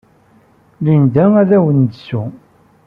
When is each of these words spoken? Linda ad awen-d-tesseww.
Linda 0.83 1.23
ad 1.41 1.49
awen-d-tesseww. 1.57 2.31